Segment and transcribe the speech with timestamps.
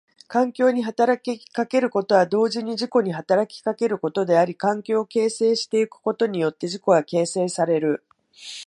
[0.27, 8.03] 環境に働きかけることは同時に自己に働きかけることであり、環境を形成してゆくことによって自己は形成される。